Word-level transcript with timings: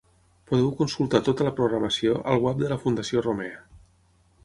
Podeu 0.51 0.71
consultar 0.79 1.21
tota 1.27 1.47
la 1.49 1.53
programació, 1.61 2.17
al 2.35 2.43
web 2.49 2.65
de 2.65 2.75
la 2.75 2.81
Fundació 2.87 3.27
Romea. 3.31 3.65